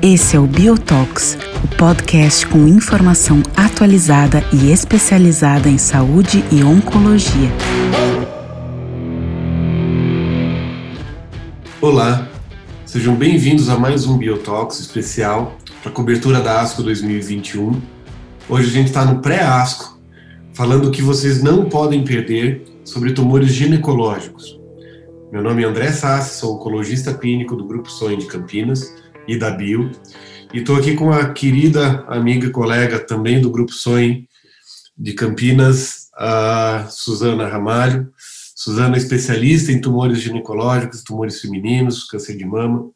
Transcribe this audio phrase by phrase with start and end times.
[0.00, 7.50] Esse é o Biotox, o podcast com informação atualizada e especializada em saúde e oncologia.
[11.80, 12.28] Olá,
[12.86, 17.82] sejam bem-vindos a mais um Biotox especial para a cobertura da ASCO 2021.
[18.48, 19.98] Hoje a gente está no pré-ASCO,
[20.52, 24.58] falando o que vocês não podem perder sobre tumores ginecológicos.
[25.30, 28.94] Meu nome é André Sassi, sou oncologista clínico do Grupo Sonho de Campinas
[29.26, 29.90] e da Bio.
[30.54, 34.26] E estou aqui com a querida amiga e colega também do Grupo Sonho
[34.96, 38.10] de Campinas, a Suzana Ramalho.
[38.56, 42.90] Suzana é especialista em tumores ginecológicos, tumores femininos, câncer de mama.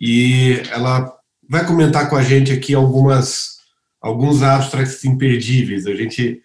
[0.00, 1.16] E ela
[1.48, 3.52] vai comentar com a gente aqui algumas
[4.00, 5.86] alguns abstracts imperdíveis.
[5.86, 6.42] A gente,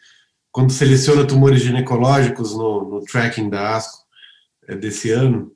[0.57, 4.03] quando seleciona tumores ginecológicos no, no tracking da ASCO
[4.67, 5.55] é, desse ano,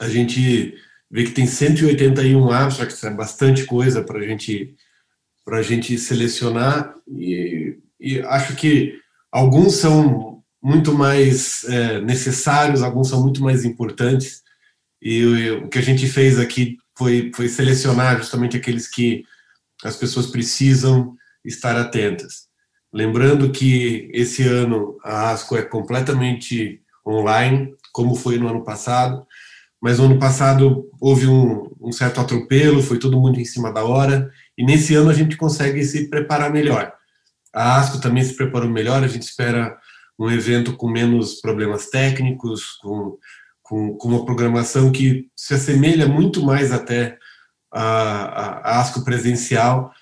[0.00, 0.74] a gente
[1.10, 4.74] vê que tem 181 abstracts, é bastante coisa para gente,
[5.46, 8.98] a gente selecionar, e, e, acho que
[9.30, 14.42] alguns são muito mais é, necessários, alguns são muito mais importantes,
[15.02, 19.24] e, e o que a gente fez aqui foi, foi selecionar justamente aqueles que
[19.84, 21.14] as pessoas precisam
[21.44, 22.45] estar atentas.
[22.96, 29.26] Lembrando que esse ano a ASCO é completamente online, como foi no ano passado,
[29.78, 33.84] mas no ano passado houve um, um, certo atropelo, foi todo mundo em cima da
[33.84, 36.90] hora, e nesse ano a gente consegue se preparar melhor.
[37.54, 39.76] A ASCO também se preparou melhor, a gente espera
[40.18, 43.18] um evento com menos problemas técnicos, com,
[43.62, 47.18] com, com uma programação que se assemelha muito mais até
[47.70, 49.92] a, a ASCO presencial,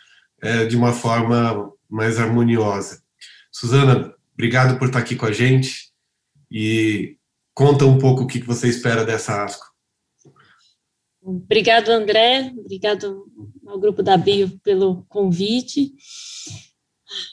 [0.40, 3.00] é, de uma forma mais harmoniosa.
[3.52, 5.92] Suzana, obrigado por estar aqui com a gente
[6.50, 7.16] e
[7.54, 9.64] conta um pouco o que você espera dessa ASCO.
[11.22, 12.52] Obrigado, André.
[12.58, 13.26] Obrigado
[13.64, 15.94] ao grupo da Bio pelo convite.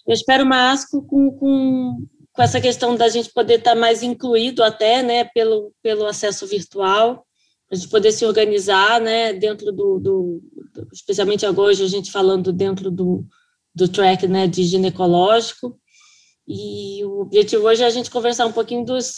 [0.08, 4.64] Eu espero uma ASCO com, com, com essa questão da gente poder estar mais incluído
[4.64, 7.26] até, né, pelo, pelo acesso virtual,
[7.72, 10.42] a gente poder se organizar, né, dentro do, do,
[10.72, 13.26] do especialmente agora a gente falando dentro do,
[13.74, 15.80] do track, né, de ginecológico,
[16.48, 19.12] e o objetivo hoje é a gente conversar um pouquinho dos,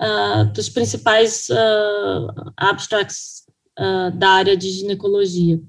[0.00, 3.44] uh, dos principais uh, abstracts
[3.78, 5.60] uh, da área de ginecologia.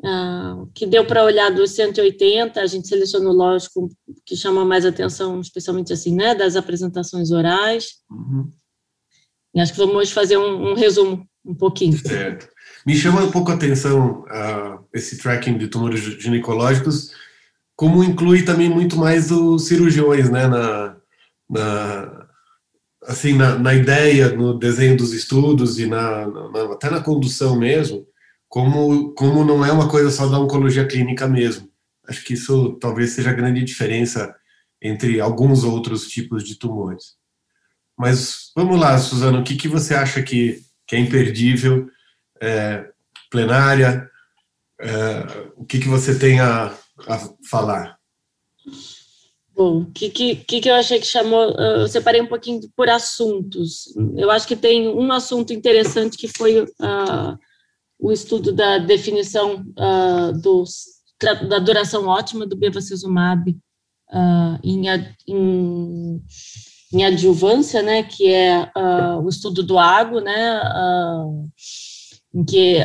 [0.00, 3.88] Uh, que deu para olhar dos 180, a gente selecionou, lógico,
[4.26, 7.94] que chama mais atenção, especialmente assim, né, das apresentações orais.
[8.10, 8.50] Uhum.
[9.54, 11.96] E acho que vamos hoje fazer um, um, resumo, um pouquinho.
[11.96, 12.46] Certo.
[12.86, 17.12] Me chama um pouco a atenção uh, esse tracking de tumores ginecológicos,
[17.74, 20.96] como inclui também muito mais os cirurgiões, né, na,
[21.48, 22.26] na
[23.06, 28.06] assim, na, na, ideia, no desenho dos estudos e na, na, até na condução mesmo,
[28.48, 31.68] como, como não é uma coisa só da oncologia clínica mesmo.
[32.06, 34.34] Acho que isso talvez seja a grande diferença
[34.80, 37.14] entre alguns outros tipos de tumores.
[37.98, 41.88] Mas vamos lá, Suzana, o que, que você acha que, que é imperdível,
[42.40, 42.90] é,
[43.30, 44.08] plenária,
[44.80, 46.66] é, o que, que você tem a,
[47.08, 47.18] a
[47.50, 47.98] falar?
[49.54, 51.52] Bom, o que, que, que eu achei que chamou?
[51.52, 53.84] Eu separei um pouquinho por assuntos.
[54.16, 57.38] Eu acho que tem um assunto interessante que foi uh,
[57.98, 60.86] o estudo da definição uh, dos,
[61.48, 64.88] da duração ótima do bevacizumab uh, em,
[65.28, 66.22] em,
[66.92, 68.68] em, adjuvância, né, que é
[69.22, 70.62] o estudo do água, né,
[72.34, 72.78] em que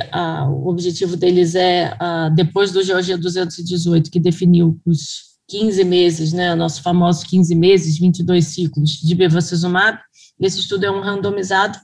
[0.47, 1.91] o objetivo deles é,
[2.35, 8.45] depois do GOG 218, que definiu os 15 meses, né, nosso famoso 15 meses, 22
[8.45, 9.99] ciclos de bevacizumab.
[10.39, 11.79] Esse estudo é um randomizado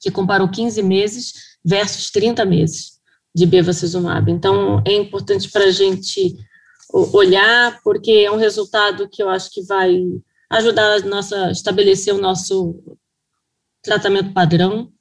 [0.00, 1.32] que comparou 15 meses
[1.64, 2.98] versus 30 meses
[3.32, 4.30] de bevacizumab.
[4.30, 6.36] Então, é importante para a gente
[6.92, 10.02] olhar, porque é um resultado que eu acho que vai
[10.50, 12.74] ajudar a nossa, estabelecer o nosso
[13.80, 14.92] tratamento padrão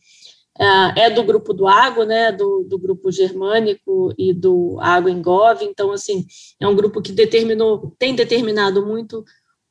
[0.61, 5.65] é, é do grupo do Água, né, do, do grupo germânico e do Água Engove,
[5.65, 6.23] então, assim,
[6.59, 9.25] é um grupo que determinou, tem determinado muito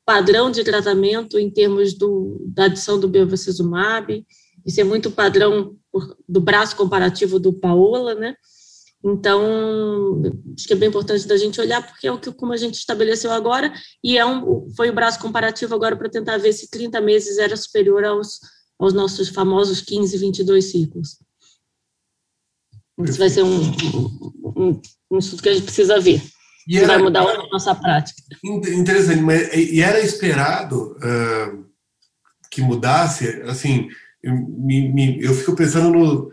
[0.04, 4.26] padrão de tratamento em termos do, da adição do bevacizumab,
[4.66, 5.76] isso é muito padrão
[6.28, 8.34] do braço comparativo do Paola, né,
[9.02, 10.20] então,
[10.54, 12.74] acho que é bem importante da gente olhar, porque é o que, como a gente
[12.74, 13.72] estabeleceu agora,
[14.04, 17.56] e é um, foi o braço comparativo agora para tentar ver se 30 meses era
[17.56, 18.40] superior aos
[18.80, 21.18] aos nossos famosos 15, 22 ciclos.
[22.98, 23.60] Isso vai ser um,
[24.56, 24.80] um,
[25.10, 26.22] um estudo que a gente precisa ver.
[26.66, 28.22] E era, vai mudar a nossa prática.
[28.42, 31.64] Interessante, mas e era esperado uh,
[32.50, 33.88] que mudasse, assim,
[34.22, 36.32] eu, me, me, eu fico pensando no,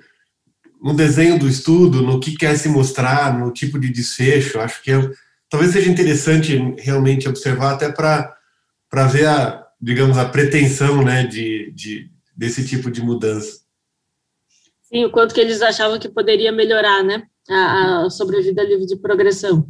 [0.81, 4.59] no desenho do estudo, no que quer se mostrar, no tipo de desfecho.
[4.59, 5.11] Acho que é,
[5.49, 12.16] talvez seja interessante realmente observar até para ver a, digamos, a pretensão, né, de, de
[12.37, 13.61] desse tipo de mudança.
[14.83, 18.95] Sim, o quanto que eles achavam que poderia melhorar, né, a, a sobrevida livre de
[18.95, 19.67] progressão,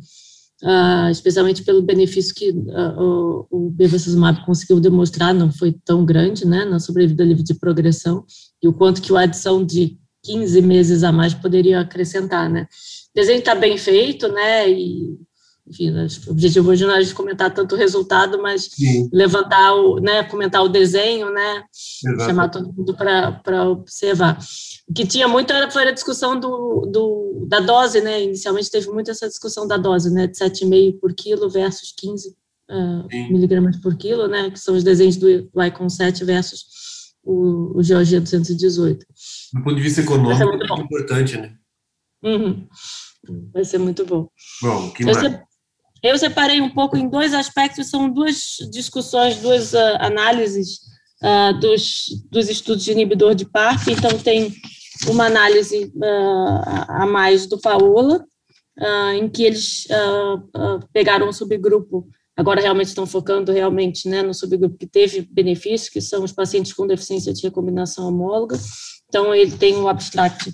[0.64, 6.46] uh, especialmente pelo benefício que uh, o, o bevacizumab conseguiu demonstrar, não foi tão grande,
[6.46, 8.25] né, na sobrevida livre de progressão,
[8.62, 12.68] e o quanto que a adição de 15 meses a mais poderia acrescentar, né.
[13.12, 15.18] O desenho está bem feito, né, e
[15.69, 19.10] enfim, o objetivo hoje não é comentar tanto o resultado, mas Sim.
[19.12, 21.64] levantar o, né, comentar o desenho, né,
[22.06, 22.25] Exato.
[22.25, 24.40] chamar todo mundo para observar.
[24.88, 28.88] O que tinha muito era, foi a discussão do, do, da dose, né, inicialmente teve
[28.90, 32.34] muito essa discussão da dose, né, de 7,5 por quilo versus 15 uh,
[32.70, 35.30] ah, miligramas por quilo, né, que são os desenhos do
[35.62, 36.66] Icon 7 versus
[37.24, 39.06] o, o GOG 218.
[39.54, 41.54] Do ponto de vista econômico, é importante, né?
[42.24, 42.68] Uhum.
[43.54, 44.30] Vai ser muito bom.
[44.62, 45.18] Bom, que mais?
[46.04, 50.80] Eu separei um pouco em dois aspectos, são duas discussões, duas uh, análises
[51.24, 53.88] uh, dos, dos estudos de inibidor de PARP.
[53.90, 54.54] Então, tem
[55.08, 58.24] uma análise uh, a mais do Paola,
[59.16, 59.88] em que eles
[60.94, 66.00] pegaram um subgrupo, agora realmente estão focando realmente né, no subgrupo que teve benefício, que
[66.00, 68.56] são os pacientes com deficiência de recombinação homóloga.
[69.08, 70.54] Então, ele tem um abstract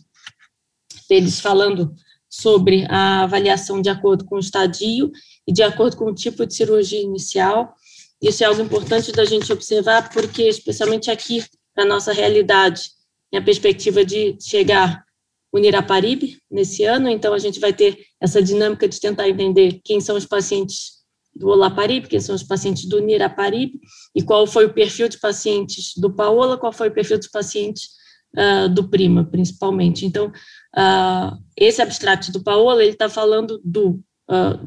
[1.09, 1.93] deles falando
[2.33, 5.11] sobre a avaliação de acordo com o estadio
[5.47, 7.75] e de acordo com o tipo de cirurgia inicial.
[8.19, 11.45] Isso é algo importante da gente observar, porque, especialmente aqui,
[11.75, 12.89] para a nossa realidade,
[13.29, 15.03] tem a perspectiva de chegar
[15.51, 20.01] o Niraparib nesse ano, então a gente vai ter essa dinâmica de tentar entender quem
[20.01, 21.03] são os pacientes
[21.35, 23.75] do Olaparib, quem são os pacientes do Niraparib,
[24.15, 27.89] e qual foi o perfil de pacientes do Paola, qual foi o perfil dos pacientes
[28.35, 30.03] uh, do Prima, principalmente.
[30.03, 30.31] Então,
[30.77, 33.99] uh, esse abstrato do Paola, ele está falando do
[34.29, 34.57] uh,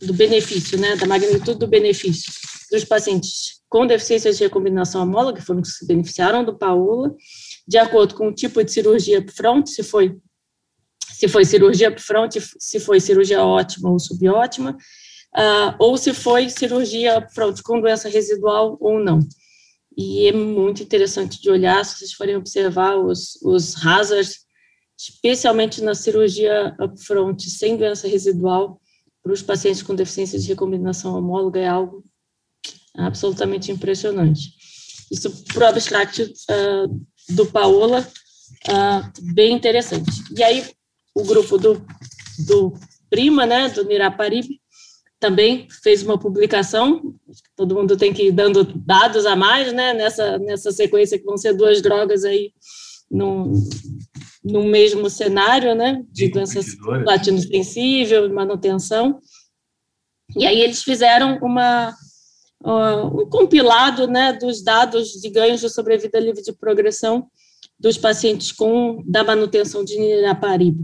[0.00, 2.32] do benefício, né, da magnitude do benefício
[2.70, 7.14] dos pacientes com deficiência de recombinação homóloga, que foram que se beneficiaram do Paola,
[7.66, 10.16] de acordo com o tipo de cirurgia upfront, se foi
[11.12, 14.72] se foi cirurgia upfront, se foi cirurgia ótima ou subótima,
[15.34, 19.20] uh, ou se foi cirurgia upfront com doença residual ou não.
[19.96, 24.45] E é muito interessante de olhar, se vocês forem observar os, os hazards,
[24.98, 28.80] especialmente na cirurgia upfront sem doença residual,
[29.22, 32.04] para os pacientes com deficiência de recombinação homóloga é algo
[32.96, 34.52] absolutamente impressionante.
[35.10, 38.06] Isso para o abstract uh, do Paola,
[38.68, 40.10] uh, bem interessante.
[40.36, 40.64] E aí,
[41.14, 41.84] o grupo do,
[42.46, 42.72] do
[43.10, 44.46] Prima, né, do Niraparib,
[45.18, 47.14] também fez uma publicação,
[47.56, 51.36] todo mundo tem que ir dando dados a mais, né, nessa, nessa sequência que vão
[51.36, 52.52] ser duas drogas aí
[53.10, 53.52] no,
[54.46, 56.60] no mesmo cenário, né, de doença
[57.02, 59.18] platino sensível, manutenção.
[60.36, 61.92] E aí eles fizeram uma,
[62.64, 67.26] uh, um compilado, né, dos dados de ganhos de sobrevida livre de progressão
[67.78, 70.76] dos pacientes com da manutenção de niraparib.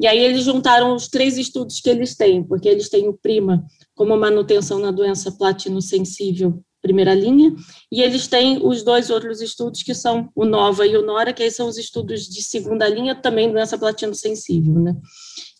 [0.00, 3.64] E aí eles juntaram os três estudos que eles têm, porque eles têm o PRIMA
[3.94, 7.54] como manutenção na doença platino sensível primeira linha,
[7.92, 11.42] e eles têm os dois outros estudos que são o NOVA e o NORA, que
[11.42, 14.96] aí são os estudos de segunda linha, também doença platino sensível, né?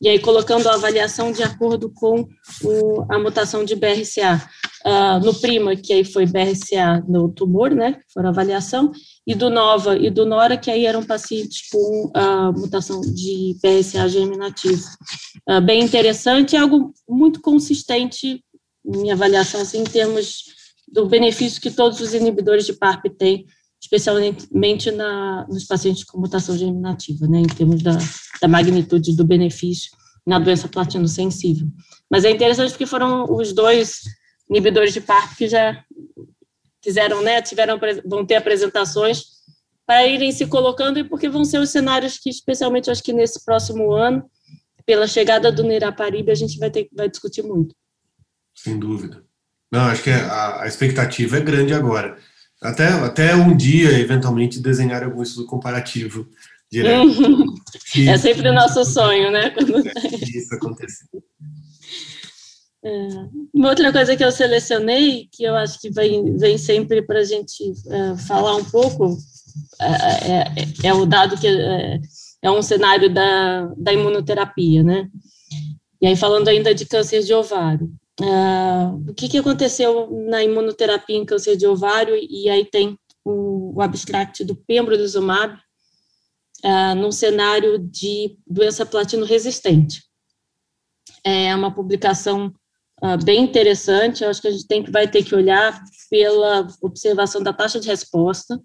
[0.01, 2.27] E aí colocando a avaliação de acordo com
[2.65, 4.43] o, a mutação de BRCA.
[4.83, 8.91] Uh, ah, no PRIMA, que aí foi BRCA no tumor, né, foi a avaliação,
[9.27, 13.59] e do NOVA e do NORA, que aí eram pacientes com a uh, mutação de
[13.63, 14.83] BRCA germinativo.
[15.47, 18.43] Uh, bem interessante, é algo muito consistente,
[18.83, 20.45] minha avaliação, assim, em termos
[20.93, 23.47] do benefício que todos os inibidores de PARP têm,
[23.81, 27.97] especialmente na, nos pacientes com mutação germinativa, né, em termos da,
[28.41, 29.91] da magnitude do benefício
[30.27, 31.69] na doença platino sensível.
[32.11, 34.03] Mas é interessante porque foram os dois
[34.49, 35.83] inibidores de PARP que já
[36.83, 39.41] fizeram, né, tiveram, vão ter apresentações
[39.87, 43.45] para irem se colocando e porque vão ser os cenários que, especialmente, acho que nesse
[43.45, 44.25] próximo ano,
[44.85, 47.75] pela chegada do Niraparib, a gente vai ter vai discutir muito.
[48.55, 49.25] Sem dúvida.
[49.71, 52.17] Não, acho que a, a, expectativa é grande agora.
[52.61, 56.29] Até, até um dia, eventualmente, desenhar algum estudo comparativo
[56.71, 57.11] direto.
[58.09, 59.51] é sempre o nosso sonho, né?
[59.51, 59.87] Quando...
[59.87, 59.93] É,
[60.37, 61.07] isso acontecer.
[62.83, 63.09] É,
[63.53, 67.25] uma outra coisa que eu selecionei, que eu acho que vem, vem sempre para a
[67.25, 69.17] gente é, falar um pouco,
[69.81, 72.01] é, é, é, o dado que é,
[72.43, 75.09] é um cenário da, da imunoterapia, né?
[76.01, 77.93] E aí, falando ainda de câncer de ovário.
[78.21, 83.79] Uh, o que, que aconteceu na imunoterapia em câncer de ovário, e aí tem o,
[83.79, 85.55] o, abstract do pembrolizumab
[86.63, 90.03] uh, num cenário de doença platino resistente.
[91.25, 92.53] É uma publicação
[93.03, 97.55] uh, bem interessante, acho que a gente tem vai ter que olhar pela observação da
[97.55, 98.61] taxa de resposta,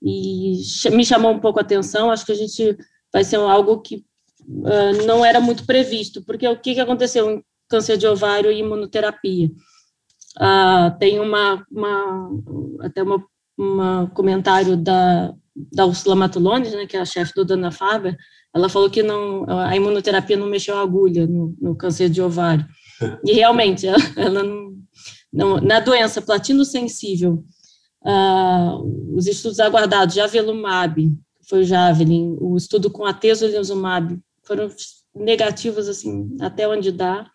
[0.00, 0.60] e
[0.92, 2.76] me chamou um pouco a atenção, acho que a gente
[3.12, 4.04] vai ser algo que
[4.40, 7.42] uh, não era muito previsto, porque o que, que aconteceu
[7.72, 9.50] câncer de ovário e imunoterapia?
[10.38, 12.30] Uh, tem uma, uma
[12.80, 13.24] até uma,
[13.56, 15.34] uma comentário da,
[15.72, 18.16] da Ursula Matulones, né, que é a chefe do Dana Faber,
[18.54, 22.66] ela falou que não, a imunoterapia não mexeu a agulha no, no câncer de ovário.
[23.26, 24.76] E realmente, ela, ela não,
[25.32, 27.42] não, na doença platino sensível,
[28.04, 31.10] uh, os estudos aguardados, Javelumab,
[31.48, 34.68] foi o Javelin, o estudo com atezolizumab, foram
[35.14, 37.28] negativos, assim, até onde dá.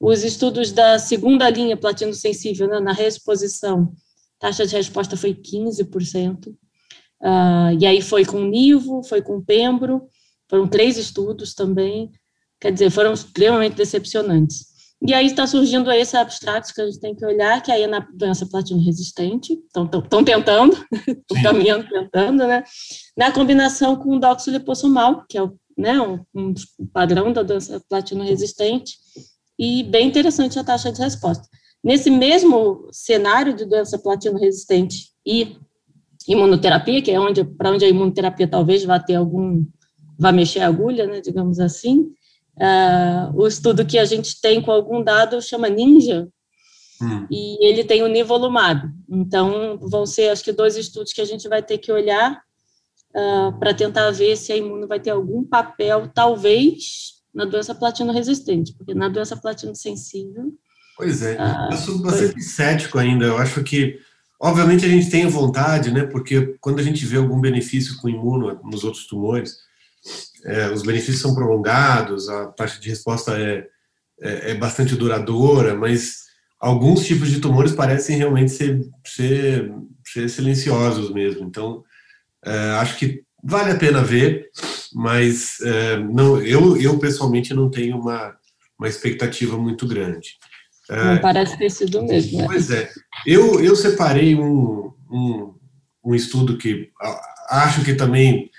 [0.00, 3.92] Os estudos da segunda linha platino sensível, né, na reexposição,
[4.38, 6.48] taxa de resposta foi 15%.
[6.48, 6.56] Uh,
[7.22, 10.08] ah, e aí foi com Nivo, foi com Pembro,
[10.48, 12.10] foram três estudos também,
[12.60, 14.76] quer dizer, foram extremamente decepcionantes.
[15.06, 17.86] E aí está surgindo esse abstrato que a gente tem que olhar, que aí é
[17.86, 19.86] na doença platino resistente, estão
[20.24, 20.76] tentando,
[21.06, 22.64] estão caminhando, tentando, né?
[23.16, 26.54] Na combinação com o doxiliposomal, que é o, né, um, um
[26.92, 28.96] padrão da doença platino resistente,
[29.58, 31.48] e bem interessante a taxa de resposta.
[31.82, 35.56] Nesse mesmo cenário de doença platino resistente e
[36.28, 39.64] imunoterapia, que é onde para onde a imunoterapia talvez vá ter algum,
[40.18, 42.12] vá mexer a agulha, né, digamos assim,
[42.56, 46.26] Uh, o estudo que a gente tem com algum dado chama Ninja,
[47.02, 47.26] hum.
[47.30, 48.88] e ele tem o nivolumab.
[49.10, 52.32] Então, vão ser, acho que, dois estudos que a gente vai ter que olhar
[53.14, 57.74] uh, ah, para tentar ver se a imuno vai ter algum papel, talvez, na doença
[57.74, 60.54] platino resistente, porque na doença platino sensível.
[60.96, 62.40] Pois é, uh, eu sou bastante foi...
[62.40, 63.26] cético ainda.
[63.26, 64.00] Eu acho que,
[64.40, 66.04] obviamente, a gente tem vontade, né?
[66.04, 69.58] Porque quando a gente vê algum benefício com imuno nos outros tumores,
[70.46, 73.66] é, os benefícios são prolongados, a taxa de resposta é,
[74.22, 76.24] é, é, bastante duradoura, mas
[76.58, 79.70] alguns tipos de tumores parecem realmente ser, ser,
[80.06, 81.46] ser silenciosos mesmo.
[81.46, 81.84] Então,
[82.42, 84.48] é, acho que vale a pena ver,
[84.92, 88.36] mas é, não, eu, eu pessoalmente não tenho uma,
[88.78, 90.36] uma expectativa muito grande.
[90.88, 92.38] É, não parece ter sido mesmo.
[92.38, 92.46] Né?
[92.46, 92.90] Pois é.
[93.26, 95.54] Eu, eu separei um, um,
[96.04, 96.90] um estudo que
[97.48, 98.50] acho que também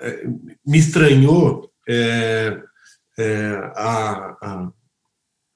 [0.00, 0.26] é,
[0.66, 2.58] me estranhou é,
[3.18, 4.72] é, a, a,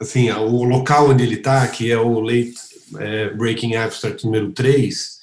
[0.00, 2.54] assim, o local onde ele está, que é o Late
[2.98, 5.18] é, Breaking Abstract número 3,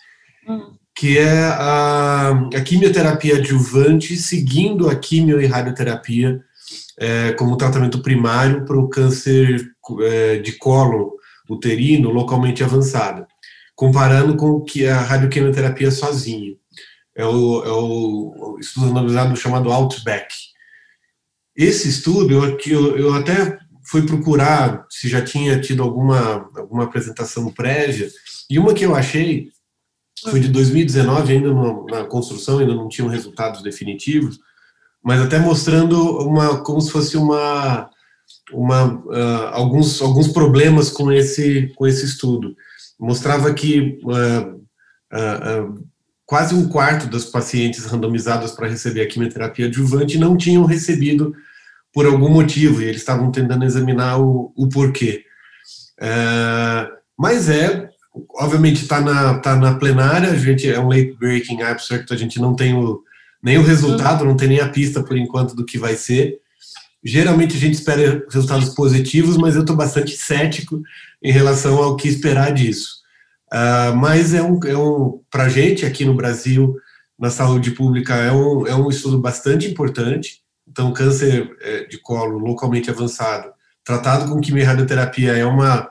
[0.47, 0.75] hum.
[0.95, 6.41] Que é a, a, quimioterapia adjuvante seguindo a quimio e radioterapia
[6.97, 11.15] é, como tratamento primário para o câncer é, de colo
[11.49, 13.27] uterino localmente avançado,
[13.75, 16.55] comparando com que a radioquimioterapia sozinha
[17.13, 20.33] é o, é o estudo analisado chamado Outback.
[21.55, 27.51] Esse estudo, eu, eu, eu até fui procurar se já tinha tido alguma, alguma apresentação
[27.51, 28.09] prévia,
[28.49, 29.49] e uma que eu achei
[30.29, 34.39] foi de 2019, ainda no, na construção, ainda não tinham resultados definitivos,
[35.03, 37.89] mas até mostrando uma como se fosse uma,
[38.51, 42.55] uma uh, alguns, alguns problemas com esse, com esse estudo.
[42.99, 44.55] Mostrava que uh,
[45.13, 45.87] uh,
[46.25, 51.35] quase um quarto das pacientes randomizadas para receber a quimioterapia adjuvante não tinham recebido
[51.93, 55.23] por algum motivo, e eles estavam tentando examinar o, o porquê.
[57.17, 57.89] Mas é,
[58.35, 62.39] obviamente está na, tá na plenária, a gente é um late breaking abstract, a gente
[62.39, 63.01] não tem o,
[63.43, 66.39] nem o resultado, não tem nem a pista por enquanto do que vai ser.
[67.03, 70.81] Geralmente a gente espera resultados positivos, mas eu estou bastante cético
[71.21, 73.03] em relação ao que esperar disso.
[73.53, 76.75] Uh, mas é um, é um para a gente aqui no Brasil,
[77.17, 80.41] na saúde pública, é um, é um estudo bastante importante.
[80.67, 83.51] Então, câncer é, de colo localmente avançado,
[83.83, 85.89] tratado com quimio-radioterapia, é uma,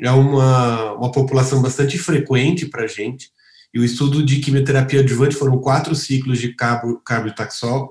[0.00, 3.30] é uma, uma população bastante frequente para a gente.
[3.74, 7.90] E o estudo de quimioterapia adjuvante foram quatro ciclos de carbo, carbitaxol,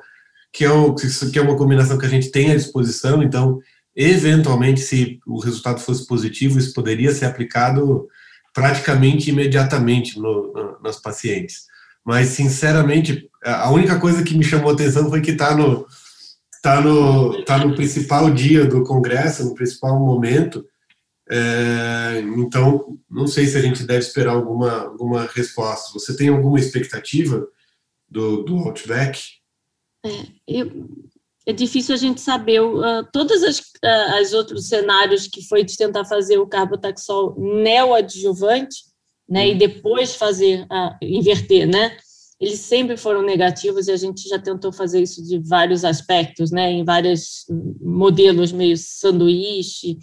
[0.53, 3.23] que é, um, que é uma combinação que a gente tem à disposição.
[3.23, 3.59] Então,
[3.95, 8.07] eventualmente, se o resultado fosse positivo, isso poderia ser aplicado
[8.53, 11.65] praticamente imediatamente no, no, pacientes.
[12.05, 15.87] Mas, sinceramente, a única coisa que me chamou atenção foi que está no,
[16.61, 20.65] tá no, tá no principal dia do congresso, no principal momento.
[21.31, 25.93] É, então, não sei se a gente deve esperar alguma, alguma resposta.
[25.93, 27.47] Você tem alguma expectativa
[28.09, 29.21] do, do Outback?
[30.05, 30.09] É,
[30.45, 30.89] eu,
[31.45, 35.77] é difícil a gente saber uh, todos as, uh, as outros cenários que foi de
[35.77, 38.83] tentar fazer o carbotaxol neoadjuvante
[39.29, 41.95] né, e depois fazer, uh, inverter, né,
[42.41, 46.71] eles sempre foram negativos e a gente já tentou fazer isso de vários aspectos, né,
[46.71, 47.45] em vários
[47.79, 49.97] modelos meio sanduíche,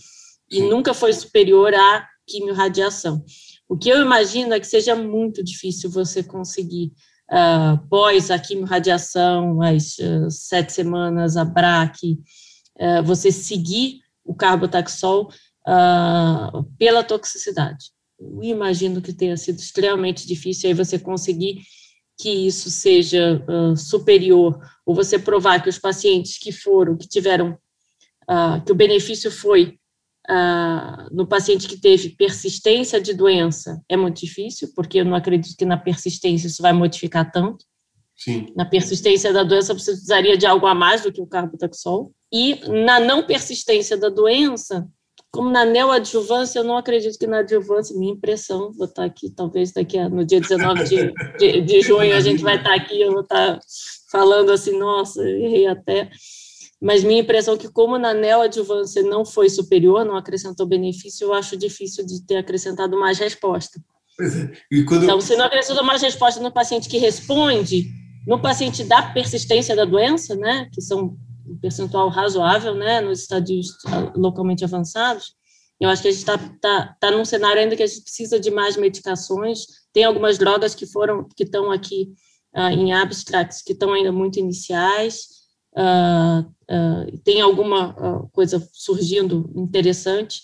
[0.51, 3.25] e nunca foi superior à quimiorradiação.
[3.69, 6.93] O que eu imagino é que seja muito difícil você conseguir,
[7.31, 12.19] uh, pós a quimiorradiação, as uh, sete semanas, a BRAC,
[12.81, 15.31] uh, você seguir o carbotaxol
[16.79, 17.91] pela toxicidade.
[18.19, 21.61] Eu imagino que tenha sido extremamente difícil aí você conseguir
[22.19, 23.45] que isso seja
[23.77, 27.59] superior, ou você provar que os pacientes que foram, que tiveram,
[28.65, 29.78] que o benefício foi
[30.29, 35.57] ah, no paciente que teve persistência de doença é muito difícil, porque eu não acredito
[35.57, 37.65] que na persistência isso vai modificar tanto.
[38.15, 38.53] Sim.
[38.55, 42.13] Na persistência da doença, você precisaria de algo a mais do que o carbotaxol.
[42.31, 44.87] E na não persistência da doença,
[45.31, 49.73] como na neoadjuvância, eu não acredito que na adjuvância, minha impressão, vou estar aqui, talvez
[49.73, 53.13] daqui a, no dia 19 de, de, de junho, a gente vai estar aqui, eu
[53.13, 53.59] vou estar
[54.11, 56.11] falando assim, nossa, errei até
[56.81, 61.35] mas minha impressão é que, como na neoadjuvância não foi superior, não acrescentou benefício, eu
[61.35, 63.81] acho difícil de ter acrescentado mais resposta.
[64.17, 64.53] Pois é.
[64.71, 67.87] E quando então, se não acrescentou mais resposta no paciente que responde,
[68.27, 71.17] no paciente da persistência da doença, né, que são
[71.47, 75.37] um percentual razoável, né, nos estadios ah, localmente avançados,
[75.81, 78.41] eu acho que a gente está tá, tá num cenário ainda que a gente precisa
[78.41, 79.61] de mais medicações.
[79.93, 82.13] Tem algumas drogas que foram, que estão aqui
[82.57, 85.38] uh, em abstracts, que estão ainda muito iniciais,
[85.79, 90.43] uh, uh, tem alguma uh, coisa surgindo interessante,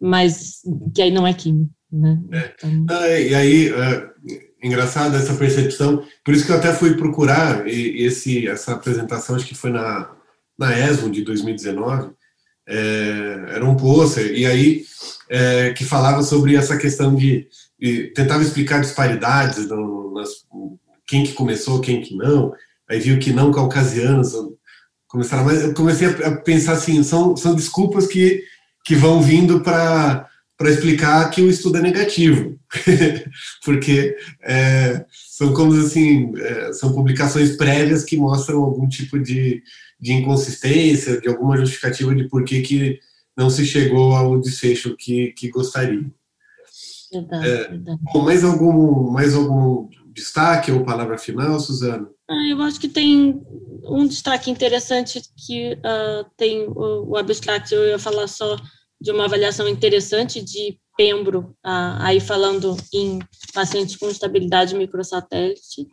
[0.00, 0.60] mas
[0.94, 1.72] que aí não é químico.
[1.90, 2.20] Né?
[2.32, 2.54] É.
[2.64, 2.96] Então...
[2.96, 4.10] e aí, é,
[4.62, 9.54] engraçado essa percepção, por isso que eu até fui procurar esse, essa apresentação, acho que
[9.54, 10.14] foi na,
[10.58, 12.10] na ESMO de 2019,
[12.66, 14.84] é, era um pôster, e aí
[15.30, 17.48] é, que falava sobre essa questão de,
[17.80, 20.28] de tentava explicar disparidades no, nas,
[21.06, 22.52] quem que começou, quem que não,
[22.88, 24.32] aí viu que não caucasianos
[25.06, 28.42] começaram, mas eu comecei a pensar assim, são, são desculpas que,
[28.84, 32.58] que vão vindo para para explicar que o estudo é negativo,
[33.64, 39.62] porque é, são como assim, é, são publicações prévias que mostram algum tipo de,
[40.00, 42.98] de inconsistência, de alguma justificativa de por que, que
[43.36, 46.04] não se chegou ao desfecho que, que gostaria.
[47.12, 48.00] Verdade, é, verdade.
[48.12, 52.08] Bom, mais algum, mais algum destaque ou palavra final, Suzana?
[52.28, 53.40] Ah, eu acho que tem
[53.84, 58.56] um destaque interessante que uh, tem o, o, abstract, eu ia falar só
[59.00, 63.20] de uma avaliação interessante de Pembro, uh, aí falando em
[63.54, 65.86] pacientes com estabilidade microsatélite,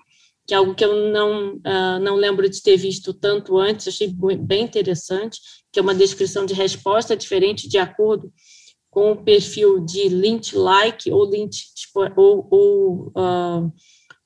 [0.47, 4.11] que é algo que eu não, uh, não lembro de ter visto tanto antes, achei
[4.39, 5.39] bem interessante,
[5.71, 8.31] que é uma descrição de resposta diferente de acordo
[8.89, 11.65] com o perfil de Lynch-like ou, Lynch,
[12.15, 13.13] ou, ou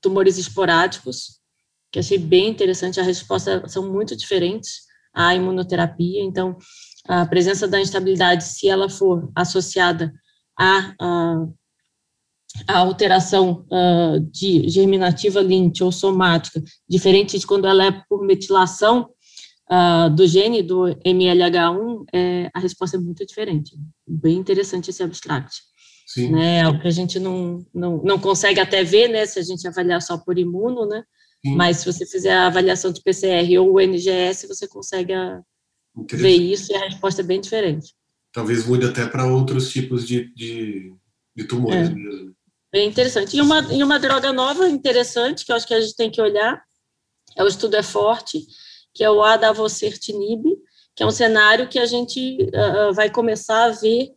[0.02, 1.40] tumores esporádicos,
[1.92, 3.00] que achei bem interessante.
[3.00, 4.82] As respostas são muito diferentes
[5.14, 6.22] à imunoterapia.
[6.24, 6.58] Então,
[7.08, 10.14] a presença da instabilidade, se ela for associada
[10.58, 11.48] à, à,
[12.68, 19.10] à alteração uh, de germinativa Lynch ou somática, diferente de quando ela é por metilação
[19.72, 23.76] uh, do gene do MLH1, é, a resposta é muito diferente.
[24.08, 25.62] Bem interessante esse abstract.
[26.12, 26.32] Sim.
[26.32, 29.44] Né, é o que a gente não, não, não consegue até ver, né, se a
[29.44, 31.04] gente avaliar só por imuno, né,
[31.46, 31.56] Sim.
[31.56, 35.42] Mas se você fizer a avaliação de PCR ou o NGS, você consegue a,
[36.12, 37.94] ver isso e a resposta é bem diferente.
[38.34, 40.94] Talvez mude até para outros tipos de, de,
[41.36, 41.94] de tumores é.
[41.94, 42.36] mesmo.
[42.72, 43.36] Bem interessante.
[43.36, 46.22] E uma, e uma droga nova interessante, que eu acho que a gente tem que
[46.22, 46.62] olhar,
[47.36, 48.46] é o estudo é forte,
[48.94, 50.44] que é o adavocertinib,
[50.96, 54.10] que é um cenário que a gente uh, vai começar a ver,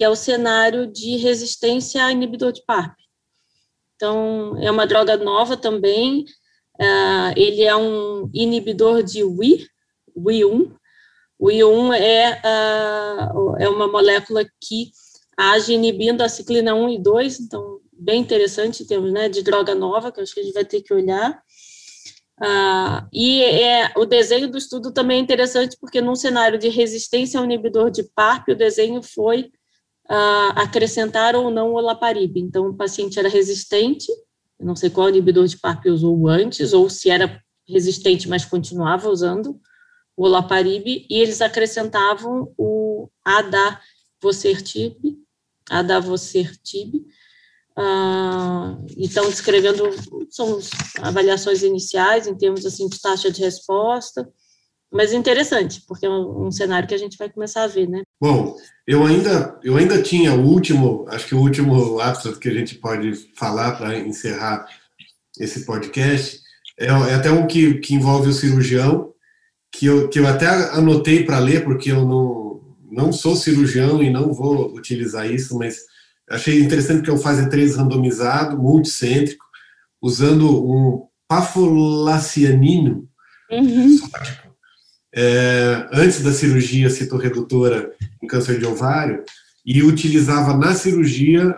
[0.00, 2.96] que é o cenário de resistência a inibidor de PARP.
[3.96, 6.24] Então, é uma droga nova também,
[6.80, 9.66] Uh, ele é um inibidor de Wi,
[10.16, 10.74] Wi1.
[11.38, 14.90] O Wi1 é, uh, é uma molécula que
[15.36, 19.74] age inibindo a ciclina 1 e 2, então, bem interessante em termos né, de droga
[19.74, 21.42] nova, que acho que a gente vai ter que olhar.
[22.40, 27.38] Uh, e é, o desenho do estudo também é interessante, porque num cenário de resistência
[27.38, 29.52] ao inibidor de PARP, o desenho foi
[30.56, 32.36] acrescentar ou não o olaparib.
[32.36, 34.08] Então, o paciente era resistente,
[34.58, 39.58] não sei qual inibidor de PARP usou antes, ou se era resistente, mas continuava usando
[40.16, 44.96] o olaparib, e eles acrescentavam o adavocertib,
[45.70, 46.96] adavocertib,
[47.78, 49.84] uh, então descrevendo,
[50.28, 50.58] são
[50.98, 54.28] avaliações iniciais em termos assim de taxa de resposta,
[54.92, 58.02] mas interessante, porque é um, um, cenário que a gente vai começar a ver, né?
[58.20, 62.54] Bom, eu ainda, eu ainda tinha o último, acho que o último abstract que a
[62.54, 64.66] gente pode falar para encerrar
[65.38, 66.40] esse podcast
[66.78, 69.12] é, é, até um que, que envolve o cirurgião,
[69.70, 74.10] que eu, que eu até anotei para ler, porque eu não, não sou cirurgião e
[74.10, 75.84] não vou utilizar isso, mas
[76.28, 79.44] achei interessante que é um fase 3 randomizado, multicêntrico,
[80.02, 83.06] usando um pafolacianino
[83.50, 83.98] uhum.
[85.14, 87.92] É, antes da cirurgia citorredutora
[88.22, 89.24] em câncer de ovário,
[89.64, 91.54] e utilizava na cirurgia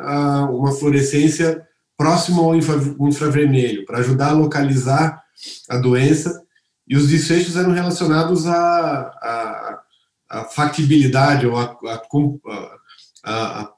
[0.50, 5.22] uma fluorescência próxima ao infravermelho, para ajudar a localizar
[5.68, 6.42] a doença,
[6.86, 9.80] e os desfechos eram relacionados à,
[10.54, 11.72] factibilidade ou à,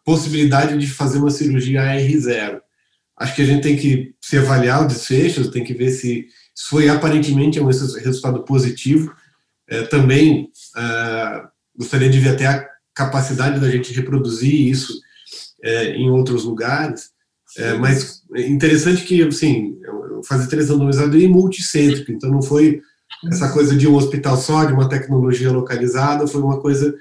[0.04, 2.60] possibilidade de fazer uma cirurgia AR0
[3.16, 6.68] acho que a gente tem que se avaliar os desfechos, tem que ver se, se
[6.68, 9.14] foi aparentemente um resultado positivo.
[9.68, 11.42] É, também é,
[11.76, 14.92] gostaria de ver até a capacidade da gente reproduzir isso
[15.62, 17.10] é, em outros lugares.
[17.56, 19.78] É, mas é interessante que, assim,
[20.26, 22.80] fazer três randomizado e multicêntrico, então não foi
[23.30, 26.94] essa coisa de um hospital só, de uma tecnologia localizada, foi uma coisa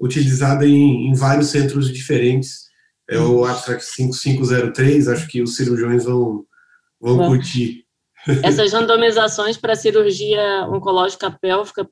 [0.00, 2.66] utilizada em, em vários centros diferentes
[3.08, 6.44] é o Abstract 5503, acho que os cirurgiões vão,
[7.00, 7.84] vão Bom, curtir.
[8.42, 11.88] Essas randomizações para cirurgia oncológica pélvica,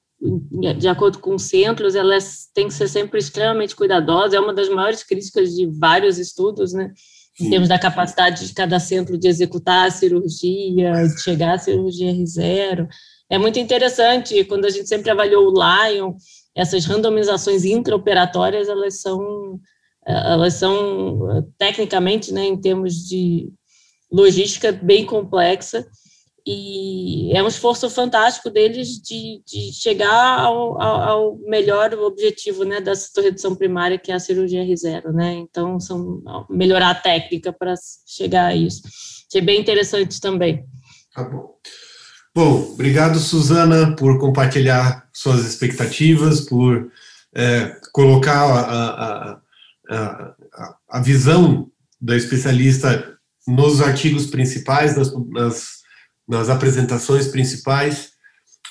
[0.79, 5.03] de acordo com centros, elas têm que ser sempre extremamente cuidadosas, é uma das maiores
[5.03, 6.93] críticas de vários estudos, né?
[7.41, 12.13] Em termos da capacidade de cada centro de executar a cirurgia, de chegar à cirurgia
[12.13, 12.87] R0.
[13.29, 16.15] É muito interessante, quando a gente sempre avaliou o Lion,
[16.55, 19.61] essas randomizações intraoperatórias, elas são
[20.07, 23.51] elas são tecnicamente, né, em termos de
[24.13, 25.87] logística, bem complexa
[26.47, 32.93] e é um esforço fantástico deles de, de chegar ao, ao, melhor objetivo, né, da
[33.17, 37.75] redução primária, que é a cirurgia R0, né, então são melhorar a técnica para
[38.07, 38.83] chegar a isso.
[39.29, 40.65] Achei bem interessante também.
[41.15, 41.55] Tá bom.
[42.35, 46.91] Bom, obrigado, Suzana, por compartilhar suas expectativas, por
[47.35, 49.41] é, colocar a, a
[49.91, 50.35] a,
[50.89, 55.84] a visão da especialista nos artigos principais, nas, nas,
[56.27, 58.13] nas, apresentações principais.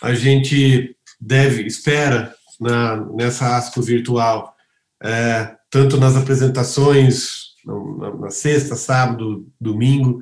[0.02, 4.56] A gente deve, espera, na, nessa ASCO virtual,
[5.02, 10.22] é, tanto nas apresentações, na, na, sexta, sábado, domingo,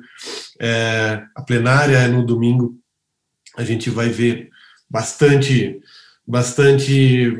[0.60, 2.78] é, a plenária é no domingo,
[3.56, 4.48] a gente vai ver
[4.88, 5.80] bastante,
[6.26, 7.36] bastante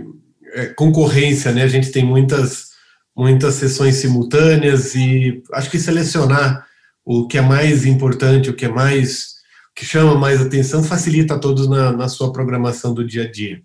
[0.52, 1.62] é, concorrência, né?
[1.62, 2.72] A gente tem muitas
[3.14, 6.66] muitas sessões simultâneas e acho que selecionar
[7.04, 9.31] o que é mais importante, o que é mais
[9.74, 13.62] que chama mais atenção, facilita a todos na, na sua programação do dia a dia.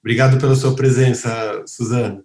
[0.00, 2.22] Obrigado pela sua presença, Suzana.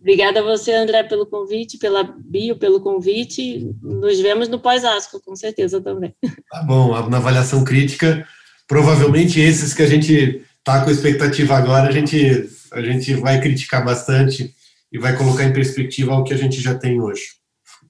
[0.00, 3.68] Obrigada a você, André, pelo convite, pela bio, pelo convite.
[3.82, 6.14] Nos vemos no pós-asco, com certeza também.
[6.50, 8.26] Tá bom, na avaliação crítica,
[8.66, 13.84] provavelmente esses que a gente está com expectativa agora, a gente, a gente vai criticar
[13.84, 14.54] bastante
[14.92, 17.38] e vai colocar em perspectiva o que a gente já tem hoje.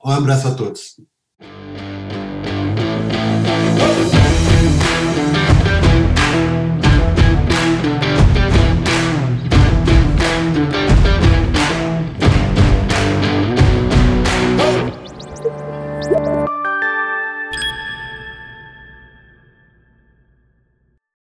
[0.04, 0.96] Um abraço a todos.